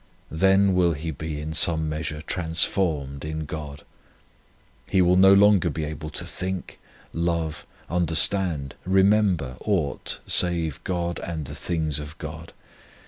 Then 0.31 0.73
will 0.73 0.93
he 0.93 1.11
be 1.11 1.39
in 1.39 1.53
some 1.53 1.87
measure 1.87 2.23
trans 2.23 2.63
formed 2.63 3.23
in 3.23 3.45
God. 3.45 3.83
He 4.89 4.99
will 4.99 5.15
no 5.15 5.31
longer 5.31 5.69
be 5.69 5.83
able 5.83 6.09
to 6.09 6.25
think, 6.25 6.79
love, 7.13 7.67
understand, 7.87 8.73
remember 8.83 9.57
aught 9.61 10.19
save 10.25 10.83
God 10.83 11.19
and 11.19 11.45
the 11.45 11.53
things 11.53 11.99
of 11.99 12.17
God. 12.17 12.51